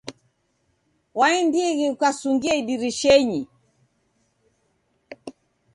[1.19, 3.41] Wandieghe ukasungia idirishenyi.